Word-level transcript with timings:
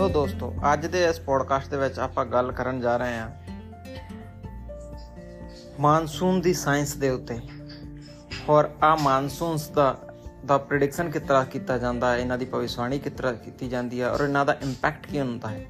ਲੋ 0.00 0.08
ਦੋਸਤੋ, 0.08 0.52
ਅੱਜ 0.72 0.86
ਦੇ 0.86 1.04
ਇਸ 1.04 1.18
ਪੋਡਕਾਸਟ 1.20 1.70
ਦੇ 1.70 1.76
ਵਿੱਚ 1.76 1.98
ਆਪਾਂ 1.98 2.24
ਗੱਲ 2.26 2.50
ਕਰਨ 2.52 2.80
ਜਾ 2.80 2.96
ਰਹੇ 2.96 3.16
ਹਾਂ 3.16 3.30
ਮਾਨਸੂਨ 5.80 6.40
ਦੀ 6.40 6.52
ਸਾਇੰਸ 6.54 6.94
ਦੇ 6.96 7.08
ਉੱਤੇ। 7.10 7.38
ਔਰ 8.48 8.68
ਆ 8.82 8.94
ਮਾਨਸੂਨਸ 8.96 9.66
ਦਾ 9.68 9.96
ਦਾ 10.46 10.56
ਪ੍ਰੈਡਿਕਸ਼ਨ 10.58 11.10
ਕਿਸ 11.10 11.22
ਤਰ੍ਹਾਂ 11.22 11.44
ਕੀਤਾ 11.46 11.76
ਜਾਂਦਾ 11.78 12.12
ਹੈ, 12.12 12.18
ਇਹਨਾਂ 12.18 12.38
ਦੀ 12.38 12.44
ਭਵਿੱਖਬਾਣੀ 12.44 12.98
ਕਿਸ 12.98 13.12
ਤਰ੍ਹਾਂ 13.12 13.32
ਕੀਤੀ 13.34 13.68
ਜਾਂਦੀ 13.68 14.00
ਹੈ, 14.00 14.10
ਔਰ 14.10 14.20
ਇਹਨਾਂ 14.20 14.44
ਦਾ 14.46 14.52
ਇੰਪੈਕਟ 14.62 15.06
ਕੀ 15.06 15.20
ਹੁੰਦਾ 15.20 15.48
ਹੈ, 15.48 15.66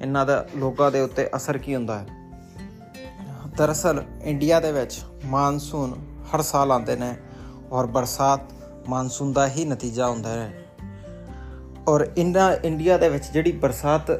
ਇਹਨਾਂ 0.00 0.24
ਦਾ 0.26 0.46
ਲੋਕਾਂ 0.56 0.90
ਦੇ 0.90 1.00
ਉੱਤੇ 1.00 1.28
ਅਸਰ 1.36 1.58
ਕੀ 1.58 1.74
ਹੁੰਦਾ 1.74 1.98
ਹੈ। 1.98 2.06
ਦਰਅਸਲ 3.56 4.02
ਇੰਡੀਆ 4.22 4.60
ਦੇ 4.60 4.72
ਵਿੱਚ 4.72 5.00
ਮਾਨਸੂਨ 5.26 5.94
ਹਰ 6.34 6.42
ਸਾਲ 6.42 6.72
ਆਉਂਦੇ 6.72 6.96
ਨੇ, 6.96 7.14
ਔਰ 7.72 7.86
ਬਰਸਾਤ 7.88 8.52
ਮਾਨਸੂਨ 8.88 9.32
ਦਾ 9.32 9.48
ਹੀ 9.48 9.64
ਨਤੀਜਾ 9.64 10.08
ਹੁੰਦਾ 10.08 10.30
ਹੈ। 10.30 10.59
ਔਰ 11.90 12.06
ਇੰਨਾ 12.16 12.52
ਇੰਡੀਆ 12.54 12.96
ਦੇ 12.98 13.08
ਵਿੱਚ 13.08 13.24
ਜਿਹੜੀ 13.32 13.52
ਬਰਸਾਤ 13.52 14.10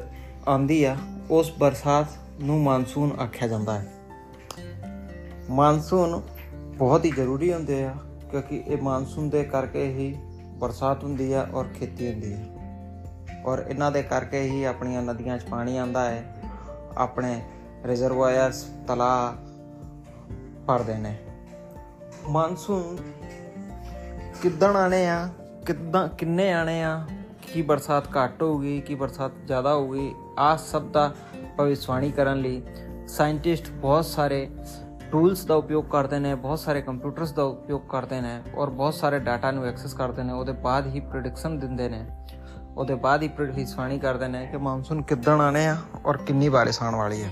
ਆਉਂਦੀ 0.47 0.83
ਆ, 0.83 0.95
ਉਸ 1.29 1.51
ਬਰਸਾਤ 1.59 2.07
ਨੂੰ 2.41 2.59
ਮਾਨਸੂਨ 2.63 3.11
ਆਖਿਆ 3.19 3.47
ਜਾਂਦਾ 3.47 3.79
ਹੈ। 3.79 3.87
ਮਾਨਸੂਨ 5.49 6.21
ਬਹੁਤ 6.77 7.05
ਹੀ 7.05 7.11
ਜ਼ਰੂਰੀ 7.11 7.53
ਹੁੰਦੇ 7.53 7.83
ਆ, 7.83 7.93
ਕਿਉਂਕਿ 8.31 8.63
ਇਹ 8.67 8.81
ਮਾਨਸੂਨ 8.81 9.29
ਦੇ 9.29 9.43
ਕਰਕੇ 9.43 9.85
ਹੀ 9.87 10.15
ਬਰਸਾਤ 10.57 11.03
ਹੁੰਦੀ 11.03 11.31
ਆ 11.33 11.47
ਔਰ 11.53 11.67
ਖੇਤੀ 11.67 12.11
ਹੁੰਦੀ 12.11 12.33
ਹੈ 12.33 13.43
ਔਰ 13.45 13.63
ਇਹਨਾਂ 13.67 13.91
ਦੇ 13.91 14.03
ਕਰਕੇ 14.03 14.41
ਹੀ 14.41 14.63
ਆਪਣੀਆਂ 14.63 15.01
ਨਦੀਆਂ 15.01 15.37
'ਚ 15.37 15.43
ਪਾਣੀ 15.43 15.77
ਆਉਂਦਾ 15.77 16.09
ਹੈ, 16.09 16.23
ਆਪਣੇ 16.97 17.41
ਰਿਜ਼ਰਵਾਇਰਸ 17.85 18.65
ਤਲਾ 18.87 19.35
ਭਰਦੇ 20.67 20.97
ਨੇ। 20.97 21.15
ਮਾਨਸੂਨ 22.29 22.97
ਕਿੱਦਣ 24.41 24.75
ਆਣੇ 24.75 25.07
ਆ, 25.09 25.29
ਕਿੱਦਾਂ, 25.65 26.07
ਕਿੰਨੇ 26.07 26.51
ਆਣੇ 26.53 26.81
ਆ 26.83 27.05
ਕੀ 27.53 27.61
ਬਰਸਾਤ 27.61 28.07
ਘੱਟ 28.17 28.41
ਹੋਊਗੀ, 28.43 28.81
ਕੀ 28.81 28.95
ਬਰਸਾਤ 28.95 29.31
ਜ਼ਿਆਦਾ 29.45 29.73
ਹੋਊਗੀ, 29.73 30.13
ਆ 30.39 30.55
ਸਭ 30.55 30.81
ਦਾ 30.81 31.13
ਭਵਿੱਖਬਾਣੀ 31.57 32.11
ਕਰਨ 32.11 32.41
ਲਈ 32.41 32.61
ਸਾਇੰਟਿਸਟ 33.07 33.69
ਬਹੁਤ 33.71 34.05
ਸਾਰੇ 34.05 34.49
ਟੂਲਸ 35.11 35.45
ਦਾ 35.45 35.55
ਉਪਯੋਗ 35.55 35.85
ਕਰਦੇ 35.85 36.19
ਨੇ, 36.19 36.33
ਬਹੁਤ 36.35 36.59
ਸਾਰੇ 36.59 36.81
ਕੰਪਿਊਟਰਸ 36.81 37.31
ਦਾ 37.31 37.43
ਉਪਯੋਗ 37.43 37.81
ਕਰਦੇ 37.89 38.21
ਨੇ 38.21 38.41
ਔਰ 38.55 38.69
ਬਹੁਤ 38.69 38.93
ਸਾਰੇ 38.93 39.19
ਡਾਟਾ 39.19 39.51
ਨੂੰ 39.51 39.65
ਐਕਸੈਸ 39.65 39.93
ਕਰਦੇ 39.93 40.23
ਨੇ, 40.23 40.33
ਉਹਦੇ 40.33 40.51
ਬਾਅਦ 40.51 40.87
ਹੀ 40.87 40.99
ਪ੍ਰੈਡਿਕਸ਼ਨ 40.99 41.59
ਦਿੰਦੇ 41.59 41.89
ਨੇ। 41.89 42.05
ਉਹਦੇ 42.77 42.95
ਬਾਅਦ 42.95 43.23
ਹੀ 43.23 43.27
ਭਵਿੱਖਬਾਣੀ 43.27 43.99
ਕਰਦੇ 43.99 44.27
ਨੇ 44.27 44.45
ਕਿ 44.47 44.57
ਮਾਨਸੂਨ 44.57 45.01
ਕਿੱਦਣ 45.01 45.41
ਆਣੇ 45.41 45.65
ਆ 45.67 45.77
ਔਰ 46.05 46.17
ਕਿੰਨੀ 46.17 46.49
ਬਾਰਿਸ਼ 46.49 46.81
ਆਉਣ 46.83 46.95
ਵਾਲੀ 46.95 47.23
ਹੈ। 47.23 47.29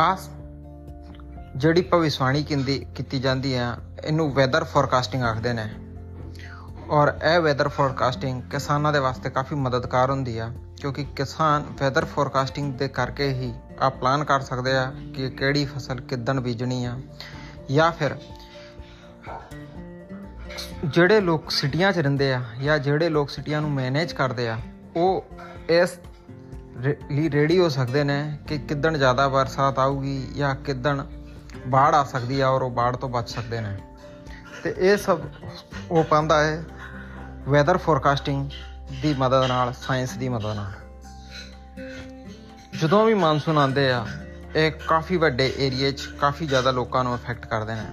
ਆ 0.00 0.16
ਜਿਹੜੀ 1.56 1.82
ਭਵਿੱਖਬਾਣੀ 1.82 2.42
ਕਿੰਦੀ 2.42 2.86
ਕੀਤੀ 2.94 3.20
ਜਾਂਦੀ 3.20 3.54
ਹੈ 3.54 3.76
ਇਹਨੂੰ 4.04 4.32
ਵੈਦਰ 4.32 4.64
ਫੋਰਕਾਸਟਿੰਗ 4.64 5.22
ਆਖਦੇ 5.22 5.52
ਨੇ। 5.52 5.68
ਔਰ 6.90 7.12
ਇਹ 7.24 7.38
ਵੈਦਰ 7.40 7.68
ਫੋਰਕਾਸਟਿੰਗ 7.68 8.42
ਕਿਸਾਨਾਂ 8.50 8.92
ਦੇ 8.92 8.98
ਵਾਸਤੇ 8.98 9.30
ਕਾਫੀ 9.30 9.54
ਮਦਦਗਾਰ 9.56 10.10
ਹੁੰਦੀ 10.10 10.36
ਆ, 10.38 10.48
ਕਿਉਂਕਿ 10.80 11.04
ਕਿਸਾਨ 11.16 11.64
ਵੈਦਰ 11.80 12.04
ਫੋਰਕਾਸਟਿੰਗ 12.04 12.72
ਦੇ 12.74 12.88
ਕਰਕੇ 12.88 13.28
ਹੀ 13.30 13.52
ਆ 13.80 13.88
ਪਲਾਨ 13.90 14.24
ਕਰ 14.24 14.40
ਸਕਦੇ 14.40 14.72
ਆ 14.72 14.84
ਕਿ 15.14 15.28
ਕਿਹੜੀ 15.30 15.64
ਫਸਲ 15.64 16.00
ਕਿੱਦਣ 16.00 16.40
ਬੀਜਣੀ 16.40 16.84
ਆ, 16.84 16.94
ਜਾਂ 17.70 17.90
ਫਿਰ 17.92 18.16
ਜਿਹੜੇ 20.84 21.20
ਲੋਕ 21.20 21.50
ਸਿਟੀਆਂ 21.50 21.92
'ਚ 21.92 21.98
ਰਹਿੰਦੇ 21.98 22.32
ਆ 22.32 22.42
ਜਾਂ 22.62 22.78
ਜਿਹੜੇ 22.78 23.08
ਲੋਕ 23.08 23.30
ਸਿਟੀਆਂ 23.30 23.60
ਨੂੰ 23.60 23.70
ਮੈਨੇਜ 23.70 24.12
ਕਰਦੇ 24.12 24.48
ਆ, 24.48 24.56
ਉਹ 24.96 25.24
ਇਸ 25.70 25.98
ਲਈ 27.10 27.30
ਰੈਡੀ 27.30 27.58
ਹੋ 27.58 27.68
ਸਕਦੇ 27.68 28.04
ਨੇ 28.04 28.18
ਕਿ 28.48 28.58
ਕਿੱਦਣ 28.58 28.98
ਜ਼ਿਆਦਾ 28.98 29.28
ਬਰਸਾਤ 29.28 29.78
ਆਊਗੀ 29.78 30.18
ਜਾਂ 30.36 30.54
ਕਿੱਦਣ 30.56 31.04
ਬਾੜ 31.68 31.94
ਆ 31.94 32.02
ਸਕਦੀ 32.04 32.40
ਆ 32.40 32.48
ਔਰ 32.48 32.62
ਉਹ 32.62 32.70
ਬਾੜ 32.70 32.94
ਤੋਂ 32.96 33.08
ਬਚ 33.08 33.28
ਸਕਦੇ 33.28 33.60
ਨੇ। 33.60 33.76
ਤੇ 34.62 34.74
ਇਹ 34.78 34.96
ਸਭ 34.96 35.20
ਉਹ 35.90 36.04
ਪਾਉਂਦਾ 36.04 36.42
ਹੈ 36.44 36.62
ਵੈਦਰ 37.48 37.76
ਫੋਰਕਾਸਟਿੰਗ 37.76 38.50
ਦੀ 39.02 39.14
ਮਦਦ 39.18 39.44
ਨਾਲ 39.48 39.72
ਸਾਇੰਸ 39.72 40.12
ਦੀ 40.12 40.28
ਮਦਦ 40.28 40.56
ਨਾਲ। 40.56 40.72
ਜਦੋਂ 42.80 43.04
ਵੀ 43.06 43.14
ਮਾਨਸੂਨ 43.14 43.58
ਆਉਂਦੇ 43.58 43.90
ਆ, 43.92 44.04
ਇਹ 44.56 44.72
ਕਾਫੀ 44.88 45.16
ਵੱਡੇ 45.16 45.52
ਏਰੀਏ 45.58 45.92
'ਚ 45.92 46.06
ਕਾਫੀ 46.20 46.46
ਜ਼ਿਆਦਾ 46.46 46.70
ਲੋਕਾਂ 46.70 47.04
ਨੂੰ 47.04 47.14
ਅਫੈਕਟ 47.14 47.46
ਕਰਦੇ 47.46 47.74
ਨੇ। 47.74 47.86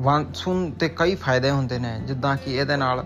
ਮਾਨਸੂਨ 0.00 0.70
ਤੇ 0.70 0.88
ਕਈ 0.88 1.14
ਫਾਇਦੇ 1.14 1.50
ਹੁੰਦੇ 1.50 1.78
ਨੇ, 1.78 1.98
ਜਿੱਦਾਂ 2.00 2.36
ਕਿ 2.36 2.56
ਇਹਦੇ 2.56 2.76
ਨਾਲ 2.76 3.04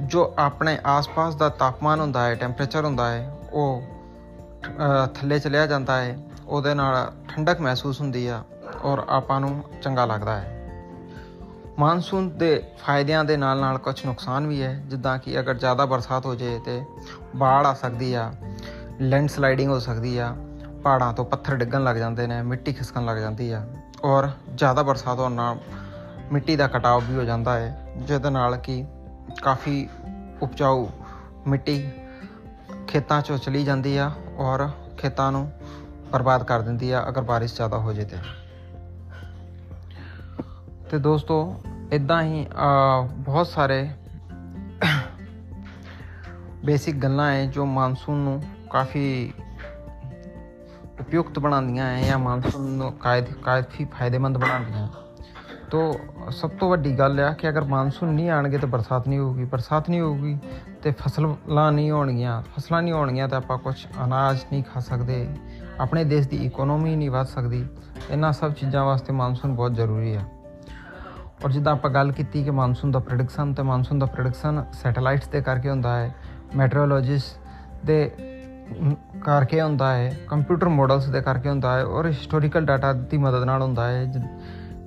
ਜੋ 0.00 0.34
ਆਪਣੇ 0.38 0.78
ਆਸ-ਪਾਸ 0.86 1.34
ਦਾ 1.34 1.48
ਤਾਪਮਾਨ 1.48 2.00
ਹੁੰਦਾ 2.00 2.26
ਹੈ 2.26 2.34
ਟੈਂਪਰੇਚਰ 2.34 2.84
ਹੁੰਦਾ 2.84 3.10
ਹੈ, 3.10 3.30
ਉਹ 3.52 3.82
ਥੱਲੇ 5.14 5.38
ਚਲਿਆ 5.38 5.66
ਜਾਂਦਾ 5.66 5.96
ਹੈ, 5.96 6.16
ਉਹਦੇ 6.46 6.74
ਨਾਲ 6.74 7.12
ਠੰਡਕ 7.28 7.60
ਮਹਿਸੂਸ 7.60 8.00
ਹੁੰਦੀ 8.00 8.26
ਆ 8.26 8.42
ਔਰ 8.82 9.04
ਆਪਾਂ 9.08 9.40
ਨੂੰ 9.40 9.64
ਚੰਗਾ 9.82 10.04
ਲੱਗਦਾ 10.04 10.36
ਹੈ। 10.40 10.57
ਮਾਨਸੂਨ 11.78 12.28
ਦੇ 12.38 12.50
ਫਾਇਦਿਆਂ 12.78 13.24
ਦੇ 13.24 13.36
ਨਾਲ 13.36 13.60
ਨਾਲ 13.60 13.76
ਕੁਝ 13.78 13.94
ਨੁਕਸਾਨ 14.06 14.46
ਵੀ 14.46 14.62
ਹੈ, 14.62 14.72
ਜਿੱਦਾਂ 14.86 15.18
ਕਿ 15.18 15.38
ਅਗਰ 15.40 15.54
ਜ਼ਿਆਦਾ 15.54 15.84
ਬਰਸਾਤ 15.86 16.24
ਹੋ 16.26 16.34
ਜਾਏ 16.34 16.58
ਤੇ 16.58 16.80
ਬਾੜ 17.36 17.66
ਆ 17.66 17.72
ਸਕਦੀ 17.74 18.12
ਆ 18.14 18.30
ਲੈਂਡ 19.00 19.28
ਸਲਾਈਡਿੰਗ 19.28 19.70
ਹੋ 19.70 19.78
ਸਕਦੀ 19.78 20.16
ਆ, 20.18 20.34
ਪਹਾੜਾਂ 20.84 21.12
ਤੋਂ 21.12 21.24
ਪੱਥਰ 21.24 21.56
ਡਿੱਗਣ 21.56 21.84
ਲੱਗ 21.84 21.96
ਜਾਂਦੇ 21.96 22.26
ਨੇ, 22.26 22.40
ਮਿੱਟੀ 22.42 22.72
ਖਿਸਕਣ 22.72 23.04
ਲੱਗ 23.04 23.18
ਜਾਂਦੀ 23.18 23.50
ਆ, 23.50 23.62
ਔਰ 24.04 24.28
ਜ਼ਿਆਦਾ 24.54 24.82
ਬਰਸਾਤ 24.82 25.18
ਹੋਣ 25.18 25.32
ਨਾਲ 25.32 25.58
ਮਿੱਟੀ 26.32 26.56
ਦਾ 26.56 26.66
ਕਟਾਵ 26.66 27.04
ਵੀ 27.04 27.16
ਹੋ 27.16 27.24
ਜਾਂਦਾ 27.24 27.58
ਹੈ, 27.58 27.94
ਜਿਹਦੇ 27.98 28.30
ਨਾਲ 28.30 28.56
ਕਿ 28.56 28.84
ਕਾਫੀ 29.42 29.88
ਉਪਜਾਊ 30.42 30.88
ਮਿੱਟੀ 31.46 31.82
ਖੇਤਾਂ 32.88 33.20
'ਚੋਂ 33.20 33.38
ਚਲੀ 33.38 33.64
ਜਾਂਦੀ 33.64 33.96
ਆ 33.96 34.10
ਔਰ 34.38 34.68
ਖੇਤਾਂ 34.98 35.30
ਨੂੰ 35.32 35.50
ਬਰਬਾਦ 36.12 36.42
ਕਰ 36.42 36.60
ਦਿੰਦੀ 36.60 36.90
ਆ 36.90 37.04
ਅਗਰ 37.08 37.22
ਬਾਰਿਸ਼ 37.22 37.54
ਜ਼ਿਆਦਾ 37.54 37.78
ਹੋ 37.78 37.92
ਜੇ 37.92 38.04
ਤੇ। 38.04 38.16
ਤੇ 40.90 40.98
ਦੋਸਤੋ 40.98 41.60
ਇਦਾਂ 41.92 42.22
ਹੀ 42.22 42.46
ਬਹੁਤ 43.12 43.46
ਸਾਰੇ 43.46 43.90
ਬੇਸਿਕ 46.64 46.96
ਗੱਲਾਂ 46.96 47.32
ਹੈ 47.32 47.46
ਜੋ 47.46 47.66
ਮਾਨਸੂਨ 47.66 48.16
ਨੂੰ 48.16 48.42
ਕਾਫੀ 48.70 49.32
ਉਪਯੁਕਤ 51.00 51.38
ਬਣਾਉਂਦੀਆਂ 51.38 51.86
ਹੈ 51.86 52.02
ਜਾਂ 52.02 52.18
ਮਾਨਸੂਨ 52.18 52.70
ਨੂੰ 52.70 52.92
ਕਾਇਦ 52.92 53.32
ਕਾਫੀ 53.32 53.84
ਫਾਇਦੇਮੰਦ 53.84 54.38
ਬਣਾਉਂਦੀਆਂ 54.38 54.88
ਤੋ, 55.70 55.94
ਸਭ 56.30 56.50
ਤੋਂ 56.50 56.70
ਵੱਡੀ 56.70 56.98
ਗੱਲ 56.98 57.20
ਆ 57.20 57.32
ਕਿ 57.32 57.48
ਅਗਰ 57.48 57.64
ਮਾਨਸੂਨ 57.64 58.08
ਨਹੀਂ 58.08 58.30
ਆਣਗੇ 58.30 58.58
ਤਾਂ 58.58 58.68
ਬਰਸਾਤ 58.68 59.08
ਨਹੀਂ 59.08 59.18
ਹੋਊਗੀ। 59.18 59.44
ਬਰਸਾਤ 59.44 59.90
ਨਹੀਂ 59.90 60.00
ਹੋਊਗੀ 60.00 60.38
ਤੇ 60.82 60.90
ਫਸਲਾਂ 60.90 61.72
ਨਹੀਂ 61.72 61.90
ਹੋਣਗੀਆਂ 61.90 62.42
ਫਸਲਾਂ 62.42 62.82
ਨਹੀਂ 62.82 62.94
ਹੋਣਗੀਆਂ 62.94 63.28
ਤਾਂ 63.28 63.38
ਆਪਾਂ 63.38 63.58
ਕੁਝ 63.58 63.86
ਅਨਾਜ 64.04 64.38
ਨਹੀਂ 64.52 64.62
ਖਾ 64.64 64.80
ਸਕਦੇ। 64.80 65.28
ਆਪਣੇ 65.80 66.04
ਦੇਸ਼ 66.04 66.28
ਦੀ 66.28 66.36
ਇਕਨੋਮੀ 66.36 66.96
ਨਹੀਂ 66.96 67.10
ਵਧ 67.10 67.26
ਸਕਦੀ। 67.26 67.66
ਇਹਨਾਂ 68.10 68.32
ਸਭ 68.32 68.52
ਚੀਜ਼ਾਂ 68.52 68.84
ਵਾਸਤੇ 68.84 69.12
ਮਾਨਸੂਨ 69.12 69.54
ਬਹੁਤ 69.54 69.74
ਜ਼ਰੂਰੀ 69.74 70.14
ਆ। 70.14 70.20
ਔਰ 71.44 71.50
ਜਿੱਦਾਂ 71.50 71.72
ਆਪਾਂ 71.72 71.90
ਗੱਲ 71.90 72.12
ਕੀਤੀ 72.12 72.44
ਕਿ 72.44 72.50
ਮਾਨਸੂਨ 72.50 72.90
ਦਾ 72.90 72.98
ਪ੍ਰੈਡਿਕਸ਼ਨ 72.98 73.54
ਤੇ 73.54 73.62
ਮਾਨਸੂਨ 73.62 73.98
ਦਾ 73.98 74.06
ਪ੍ਰੈਡਿਕਸ਼ਨ 74.06 74.64
ਸੈਟੇਲਾਈਟਸ 74.72 75.26
ਤੇ 75.26 75.40
ਕਰਕੇ 75.40 75.70
ਹੁੰਦਾ 75.70 75.96
ਹੈ 75.96 76.14
ਮੈਟਰੋਲੋਜਿਸਟ 76.56 77.40
ਦੇ 77.86 78.10
ਕਰਕੇ 79.24 79.60
ਹੁੰਦਾ 79.60 79.94
ਹੈ 79.94 80.16
ਕੰਪਿਊਟਰ 80.28 80.68
ਮਾਡਲਸ 80.68 81.06
ਦੇ 81.06 81.20
ਕਰਕੇ 81.20 81.48
ਹੁੰਦਾ 81.48 81.78
ਹੈ 81.78 81.84
ਔਰ 81.84 82.06
ਹਿਸਟੋਰੀਕਲ 82.06 82.64
ਡਾਟਾ 82.64 82.92
ਦੀ 82.92 83.16
ਮਦਦ 83.16 83.44
ਨਾਲ 83.44 83.62
ਹੁੰਦਾ 83.62 83.88
ਹੈ 83.88 84.04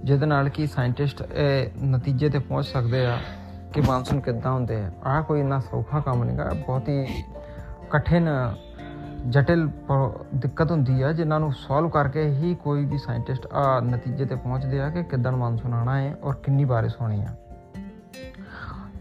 ਜਿਹਦੇ 0.04 0.26
ਨਾਲ 0.26 0.50
ਕਿ 0.50 0.68
ਸਾਇੰਟਿਸਟ 0.68 1.24
ਇਹ 1.34 1.86
ਨਤੀਜੇ 1.86 2.30
ਤੇ 2.30 2.40
ਪਹੁੰਚ 2.40 2.66
ਸਕਦੇ 2.66 3.06
ਆ 3.06 3.18
ਕਿ 3.74 3.82
ਮਾਨਸੂਨ 3.82 4.20
ਕਿੱਦਾਂ 4.20 4.52
ਹੁੰਦੇ 4.52 4.76
ਆ। 4.76 4.92
ਆਹ 5.06 5.24
ਕੋਈ 5.24 5.40
ਇੰਨਾ 5.40 5.60
ਸੌਖਾ 5.60 6.00
ਕੰਮ 6.00 6.24
ਨਹੀਂਗਾ 6.24 6.52
ਬਹੁਤ 6.68 6.90
ਹੀ 6.90 7.24
ਕਠਿਨ 7.92 8.30
ਜਟਿਲ 9.30 9.68
ਦਿੱਕਤ 10.36 10.72
ਹੁੰਦੀ 10.72 11.02
ਆ, 11.02 11.12
ਜਿਨ੍ਹਾਂ 11.12 11.40
ਨੂੰ 11.40 11.52
ਸੋਲਵ 11.52 11.90
ਕਰਕੇ 11.90 12.24
ਹੀ 12.30 12.54
ਕੋਈ 12.56 12.86
ਵੀ 12.86 12.98
ਸਾਇੰਟਿਸਟ 12.98 13.46
ਆ 13.54 13.80
ਨਤੀਜੇ 13.80 14.26
ਤੇ 14.26 14.36
ਪਹੁੰਚਦੇ 14.36 14.82
ਆ 14.82 14.90
ਕਿ 14.90 15.04
ਕਿੱਦਣ 15.04 15.36
ਮਾਨਸੂਨ 15.36 15.74
ਆਣਾ 15.74 15.98
ਹੈ 16.00 16.16
ਔਰ 16.24 16.36
ਕਿੰਨੀ 16.36 16.66
ਬਾਰਿਸ਼ 16.66 16.96
ਹੋਣੀ 17.02 17.22
ਆ। 17.22 17.36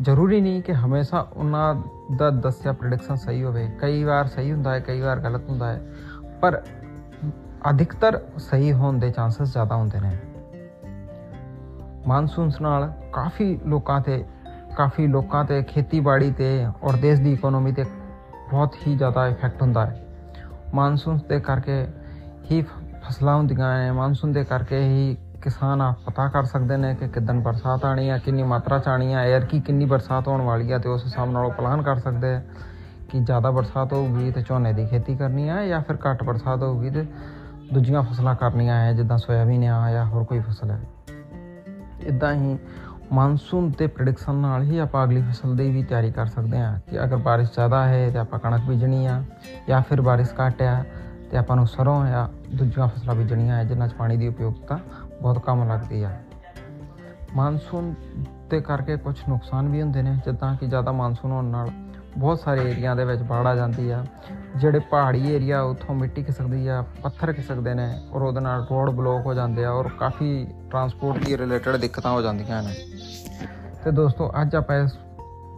ਜ਼ਰੂਰੀ 0.02 0.40
ਨਹੀਂ 0.40 0.62
ਕਿ 0.62 0.74
ਹਮੇਸ਼ਾ 0.74 1.20
ਉਹਨਾਂ 1.36 1.74
ਦਾ 2.16 2.30
ਦੱਸਿਆ 2.30 2.72
ਪ੍ਰੈਡਿਕਸ਼ਨ 2.72 3.16
ਸਹੀ 3.16 3.42
ਹੋਵੇ। 3.44 3.66
ਕਈ 3.80 4.04
ਵਾਰ 4.04 4.26
ਸਹੀ 4.26 4.52
ਹੁੰਦਾ 4.52 4.74
ਹੈ 4.74 4.80
ਕਈ 4.80 5.00
ਵਾਰ 5.00 5.20
ਗਲਤ 5.20 5.48
ਹੁੰਦਾ 5.48 5.72
ਹੈ 5.72 5.80
ਪਰ 6.40 6.62
ਅਧਿਕਤਰ 7.70 8.20
ਸਹੀ 8.38 8.72
ਹੋਣ 8.72 8.98
ਦੇ 8.98 9.10
ਚਾਂਸਸ 9.10 9.52
ਜ਼ਿਆਦਾ 9.52 9.76
ਹੁੰਦੇ 9.76 10.00
ਨੇ। 10.00 10.16
ਮਾਨਸੂਨਸ 12.06 12.60
ਨਾਲ 12.60 12.92
ਕਾਫੀ 13.12 13.58
ਲੋਕਾਂ 13.66 14.00
ਤੇ, 14.00 14.24
ਕਾਫੀ 14.76 15.06
ਲੋਕਾਂ 15.06 15.44
ਤੇ, 15.44 15.62
ਖੇਤੀਬਾੜੀ 15.62 16.30
ਤੇ 16.30 16.66
ਔਰ 16.82 16.96
ਦੇਸ਼ 16.96 17.20
ਦੀ 17.20 17.32
ਇਕਨੋਮੀ 17.32 17.72
ਤੇ 17.72 17.84
ਬਹੁਤ 18.50 18.76
ਹੀ 18.86 18.96
ਜ਼ਿਆਦਾ 18.96 19.26
ਇਫੈਕਟ 19.26 19.62
ਹੁੰਦਾ 19.62 19.86
ਹੈ 19.86 20.06
ਮਾਨਸੂਨ 20.74 21.18
ਦੇ 21.28 21.38
ਕਰਕੇ 21.40 21.84
ਹੀ 22.50 22.60
ਫਸਲਾਂ 23.02 23.36
ਹੁੰਦੀਆਂ 23.36 23.76
ਨੇ 23.78 23.90
ਮਾਨਸੂਨ 23.90 24.32
ਦੇ 24.32 24.44
ਕਰਕੇ 24.44 24.80
ਹੀ 24.80 25.16
ਕਿਸਾਨ 25.42 25.80
ਆ 25.82 25.90
ਪਤਾ 26.06 26.26
ਕਰ 26.28 26.44
ਸਕਦੇ 26.44 26.76
ਨੇ 26.76 26.94
ਕਿ 26.94 27.08
ਕਿਦਨ 27.08 27.40
ਬਰਸਾਤ 27.40 27.84
ਆਣੀ 27.84 28.08
ਆ, 28.08 28.18
ਕਿੰਨੀ 28.18 28.42
ਮਾਤਰਾ 28.42 28.78
ਚ 28.78 28.88
ਆਣੀ 28.88 29.12
ਆ 29.14 29.22
에ਅਰ 29.24 29.44
ਕੀ 29.44 29.60
ਕਿੰਨੀ 29.60 29.84
ਬਰਸਾਤ 29.84 30.28
ਹੋਣ 30.28 30.40
ਵਾਲੀ 30.40 30.72
ਆ 30.72 30.78
ਤੇ 30.78 30.88
ਉਸ 30.88 31.04
ਹਿਸਾਬ 31.04 31.30
ਨਾਲ 31.30 31.44
ਉਹ 31.44 31.50
ਪਲਾਨ 31.50 31.82
ਕਰ 31.82 31.98
ਸਕਦੇ 31.98 32.34
ਆ 32.34 32.40
ਕਿ 33.10 33.20
ਜ਼ਿਆਦਾ 33.20 33.50
ਬਰਸਾਤ 33.50 33.92
ਹੋਊਗੀ 33.92 34.30
ਤੇ 34.30 34.42
ਝੋਨੇ 34.42 34.72
ਦੀ 34.72 34.86
ਖੇਤੀ 34.86 35.16
ਕਰਨੀ 35.16 35.48
ਆ 35.48 35.64
ਜਾਂ 35.66 35.80
ਫਿਰ 35.80 35.96
ਘੱਟ 36.06 36.22
ਬਰਸਾਤ 36.22 36.62
ਹੋਊਗੀ 36.62 36.90
ਤੇ 36.90 37.06
ਦੂਜੀਆਂ 37.72 38.02
ਫਸਲਾਂ 38.02 38.34
ਕਰਨੀਆਂ 38.34 38.76
ਆ 38.88 38.92
ਜਿੱਦਾਂ 38.92 39.16
ਸੋਇਆਬੀਨ 39.18 39.64
ਆ 39.64 39.90
ਜਾਂ 39.92 40.04
ਹੋਰ 40.06 40.24
ਕੋਈ 40.24 40.40
ਫਸਲ 40.40 40.70
ਹੈ 40.70 40.80
ਇਦਾਂ 42.00 42.32
ਹੀ 42.34 42.56
ਮਾਨਸੂਨ 43.12 43.70
ਤੇ 43.70 43.86
ਪ੍ਰੈਡਿਕਸ਼ਨ 43.86 44.34
ਨਾਲ 44.34 44.62
ਹੀ 44.62 44.78
ਆਪਾਂ 44.78 45.04
ਅਗਲੀ 45.04 45.22
ਫਸਲ 45.22 45.56
ਦੀ 45.56 45.70
ਵੀ 45.70 45.82
ਤਿਆਰੀ 45.82 46.10
ਕਰ 46.10 46.26
ਸਕਦੇ 46.26 46.58
ਹਾਂ 46.58 46.80
ਕਿ 46.90 47.04
ਅਗਰ 47.04 47.16
ਬਾਰਿਸ਼ 47.16 47.52
ਜ਼ਿਆਦਾ 47.52 47.88
ਹੈ 47.88 48.10
ਤੇ 48.10 48.18
ਆਪਾਂ 48.18 48.38
ਕਣਕ 48.38 48.60
ਬੀਜਣੀ 48.60 49.06
ਆ 49.06 49.22
ਜਾਂ 49.68 49.82
ਫਿਰ 49.82 50.00
ਬਾਰਿਸ਼ 50.00 50.30
ਘੱਟ 50.34 50.62
ਆ 50.62 50.84
ਤੇ 51.30 51.36
ਆਪਾਂ 51.36 51.56
ਨੂੰ 51.56 51.66
ਸਰੋਂ 51.66 52.06
ਜਾਂ 52.06 52.28
ਦੂਜੀਆਂ 52.56 52.88
ਫਸਲਾਂ 52.88 53.14
ਬੀਜਣੀਆਂ 53.14 53.56
ਹੈ 53.56 53.64
ਜਿਨ੍ਹਾਂ 53.64 53.88
'ਚ 53.88 53.94
ਪਾਣੀ 53.94 54.16
ਦੀ 54.16 54.28
ਉਪਯੋਗਤਾ 54.28 54.78
ਬਹੁਤ 55.22 55.38
ਕਮ 55.38 55.68
ਲੱਗਦੀ 55.68 56.02
ਆ। 56.02 56.10
ਮਾਨਸੂਨ 57.34 57.94
ਦੇ 58.50 58.60
ਕਰਕੇ 58.60 58.96
ਕੁਝ 58.96 59.16
ਨੁਕਸਾਨ 59.28 59.68
ਵੀ 59.68 59.82
ਹੁੰਦੇ 59.82 60.02
ਨੇ, 60.02 60.14
ਜਿੱਦਾਂ 60.24 60.54
ਕਿ 60.56 60.66
ਜ਼ਿਆਦਾ 60.66 60.92
ਮਾਨਸੂਨ 60.92 61.32
ਹੋਣ 61.32 61.44
ਨਾਲ 61.44 61.68
ਬਹੁਤ 62.18 62.40
ਸਾਰੇ 62.40 62.70
ਏਰੀਆ 62.70 62.94
ਦੇ 62.94 63.04
ਵਿੱਚ 63.04 63.22
ਬਾੜ 63.22 63.46
ਆ 63.46 63.54
ਜਾਂਦੀ 63.54 63.90
ਆ। 63.90 64.04
ਜਿਹੜੇ 64.56 64.78
ਪਹਾੜੀ 64.78 65.32
ਏਰੀਆ, 65.32 65.60
ਉੱਥੋਂ 65.62 65.94
ਮਿੱਟੀ 65.94 66.22
ਖਿਸਕਦੀ 66.22 66.68
ਆ, 66.68 66.84
ਪੱਥਰ 67.02 67.32
ਖਿਸਕਦੇ 67.32 67.74
ਨੇ 67.74 67.88
ਔਰ 68.12 68.22
ਉਹਦੇ 68.22 68.40
ਨਾਲ 68.40 68.66
ਰੋਡ 68.70 68.90
ਬਲੌਕ 68.90 69.26
ਹੋ 69.26 69.34
ਜਾਂਦੇ 69.34 69.64
ਆ 69.64 69.70
ਔਰ 69.70 69.88
ਕਾਫੀ 69.88 70.46
ਟਰਾਂਸਪੋਰਟ 70.70 71.24
ਦੀ 71.24 71.38
ਰਿਲੇਟਡ 71.38 71.76
ਦਿੱਕਤਾਂ 71.76 72.12
ਹੋ 72.12 72.22
ਜਾਂਦੀਆਂ 72.22 72.62
ਨੇ। 72.62 72.74
ਤੇ 73.84 73.90
ਦੋਸਤੋ, 73.90 74.30
ਅੱਜ 74.42 74.56
ਆਪਾਂ 74.56 74.76
ਇਸ 74.76 74.98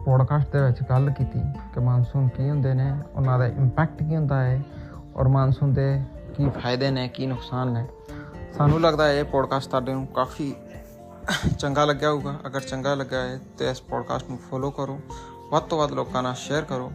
ਪੋਡਕਾਸਟ 0.05 0.51
ਦੇ 0.51 0.63
ਵਿੱਚ 0.63 0.77
ਗੱਲ 0.89 1.09
ਕੀਤੀ 1.09 1.39
ਕਿ 1.73 1.79
ਮਾਨਸੂਨ 1.79 2.27
ਕੀ 2.27 2.49
ਹੁੰਦੇ 2.49 2.73
ਨੇ, 2.73 2.93
ਉਹਨਾਂ 3.15 3.39
ਦਾ 3.39 3.45
ਇੰਪੈਕਟ 3.45 4.03
ਕੀ 4.03 4.15
ਹੁੰਦਾ 4.15 4.43
ਹੈ 4.43 4.61
ਔਰ 5.15 5.27
ਮਾਨਸੂਨ 5.27 5.73
ਦੇ 5.73 6.03
ਕੀ 6.37 6.49
ਫਾਇਦੇ 6.49 6.91
ਨੇ, 6.91 7.07
ਕੀ 7.07 7.25
ਨੁਕਸਾਨ 7.25 7.71
ਨੇ। 7.71 7.85
ਸਾਨੂੰ 8.53 8.81
ਲੱਗਦਾ 8.81 9.07
ਹੈ 9.07 9.13
ਇਹ 9.13 9.23
ਪੋਡਕਾਸਟ 9.23 9.69
ਤੁਹਾਡੇ 9.69 9.93
ਨੂੰ 9.93 10.07
ਕਾਫੀ 10.07 10.55
ਚੰਗਾ 11.59 11.85
ਲੱਗਿਆ 11.85 12.09
ਹੋਊਗਾ। 12.09 12.39
ਅਗਰ 12.47 12.59
ਚੰਗਾ 12.59 12.95
ਲੱਗਾ 12.95 13.21
ਹੈ 13.21 13.39
ਤੇ 13.57 13.69
ਇਸ 13.69 13.81
ਪੋਡਕਾਸਟ 13.81 14.29
ਨੂੰ 14.29 14.37
ਫੋਲੋ 14.37 14.71
ਕਰੋ। 14.71 14.99
ਵੱਧ 15.51 15.63
ਤੋਂ 15.63 15.77
ਵੱਧ 15.77 15.91
ਲੋਕਾਂ 15.91 16.23
ਨਾਲ 16.23 16.35
ਸ਼ੇਅਰ 16.35 16.61
ਕਰੋ। 16.61 16.91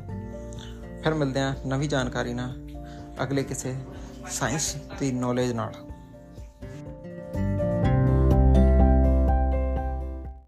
ਫਿਰ 1.05 1.15
ਮਿਲਦੇ 1.15 1.41
ਹਾਂ 1.41 1.55
ਨਵੀਂ 1.67 1.89
ਜਾਣਕਾਰੀ 1.89 2.35
ਨਾਲ। 2.35 2.69
ਅਗਲੇ 3.23 3.43
ਕਿਸੇ 3.43 3.77
ਸਾਇੰਸ 4.31 4.77
ਦੀ 5.01 5.13
ਨੌਲੇਜ 5.13 5.53
ਨਾਲ। 5.53 5.88